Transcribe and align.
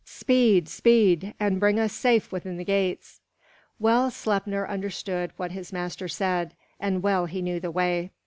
Speed, 0.03 0.67
speed, 0.67 1.35
and 1.39 1.59
bring 1.59 1.79
us 1.79 1.93
safe 1.93 2.31
within 2.31 2.57
the 2.57 2.63
gates!" 2.65 3.21
Well 3.77 4.09
Sleipnir 4.09 4.65
understood 4.67 5.31
what 5.37 5.51
his 5.51 5.71
master 5.71 6.07
said, 6.07 6.55
and 6.79 7.03
well 7.03 7.27
he 7.27 7.39
knew 7.43 7.59
the 7.59 7.69
way. 7.69 8.09